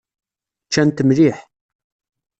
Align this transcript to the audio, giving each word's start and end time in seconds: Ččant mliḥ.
Ččant 0.65 0.99
mliḥ. 1.07 1.37